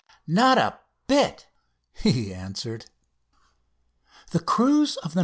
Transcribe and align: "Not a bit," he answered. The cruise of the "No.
"Not 0.25 0.57
a 0.57 0.79
bit," 1.05 1.45
he 1.93 2.33
answered. 2.33 2.87
The 4.31 4.39
cruise 4.39 4.97
of 4.97 5.13
the 5.13 5.17
"No. 5.17 5.19